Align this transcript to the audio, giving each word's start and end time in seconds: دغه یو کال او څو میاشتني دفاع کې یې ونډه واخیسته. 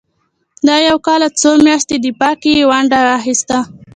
دغه 0.67 0.81
یو 0.89 0.97
کال 1.07 1.21
او 1.27 1.31
څو 1.41 1.49
میاشتني 1.65 1.97
دفاع 2.05 2.33
کې 2.41 2.49
یې 2.57 2.63
ونډه 2.69 2.99
واخیسته. 3.05 3.57